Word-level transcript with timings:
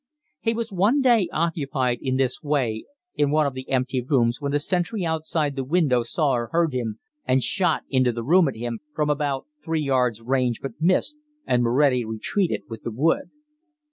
He 0.39 0.55
was 0.55 0.71
one 0.71 1.01
day 1.01 1.29
occupied 1.31 1.99
in 2.01 2.15
this 2.17 2.41
way 2.41 2.85
in 3.13 3.29
one 3.29 3.45
of 3.45 3.53
the 3.53 3.69
empty 3.69 4.01
rooms 4.01 4.41
when 4.41 4.51
the 4.51 4.57
sentry 4.57 5.05
outside 5.05 5.55
the 5.55 5.63
window 5.63 6.01
saw 6.01 6.31
or 6.31 6.47
heard 6.51 6.73
him, 6.73 6.97
and 7.23 7.43
shot 7.43 7.83
into 7.87 8.11
the 8.11 8.23
room 8.23 8.47
at 8.47 8.55
him 8.55 8.79
from 8.95 9.11
about 9.11 9.45
3 9.63 9.79
yards' 9.79 10.19
range 10.23 10.59
but 10.59 10.81
missed, 10.81 11.17
and 11.45 11.61
Moretti 11.61 12.03
retreated 12.03 12.63
with 12.67 12.81
the 12.81 12.89
wood. 12.89 13.29